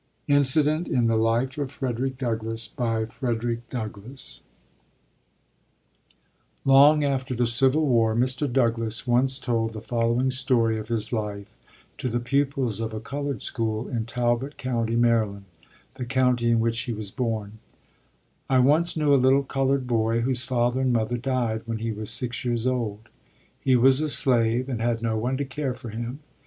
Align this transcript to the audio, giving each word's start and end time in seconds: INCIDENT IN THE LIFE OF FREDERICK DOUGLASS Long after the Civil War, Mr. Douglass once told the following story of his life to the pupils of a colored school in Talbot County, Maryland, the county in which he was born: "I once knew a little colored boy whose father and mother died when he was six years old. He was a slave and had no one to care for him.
INCIDENT 0.27 0.87
IN 0.87 1.05
THE 1.05 1.15
LIFE 1.15 1.59
OF 1.59 1.71
FREDERICK 1.71 2.17
DOUGLASS 2.17 4.41
Long 6.65 7.03
after 7.03 7.35
the 7.35 7.45
Civil 7.45 7.85
War, 7.85 8.15
Mr. 8.15 8.51
Douglass 8.51 9.05
once 9.05 9.37
told 9.37 9.73
the 9.73 9.79
following 9.79 10.31
story 10.31 10.79
of 10.79 10.87
his 10.87 11.13
life 11.13 11.55
to 11.99 12.09
the 12.09 12.19
pupils 12.19 12.79
of 12.79 12.95
a 12.95 12.99
colored 12.99 13.43
school 13.43 13.87
in 13.87 14.05
Talbot 14.05 14.57
County, 14.57 14.95
Maryland, 14.95 15.45
the 15.93 16.05
county 16.05 16.49
in 16.49 16.59
which 16.59 16.79
he 16.79 16.93
was 16.93 17.11
born: 17.11 17.59
"I 18.49 18.57
once 18.57 18.97
knew 18.97 19.13
a 19.13 19.21
little 19.21 19.43
colored 19.43 19.85
boy 19.85 20.21
whose 20.21 20.43
father 20.43 20.81
and 20.81 20.91
mother 20.91 21.17
died 21.17 21.61
when 21.67 21.77
he 21.77 21.91
was 21.91 22.09
six 22.09 22.43
years 22.43 22.65
old. 22.65 23.07
He 23.59 23.75
was 23.75 24.01
a 24.01 24.09
slave 24.09 24.67
and 24.67 24.81
had 24.81 25.03
no 25.03 25.15
one 25.19 25.37
to 25.37 25.45
care 25.45 25.75
for 25.75 25.89
him. 25.89 26.21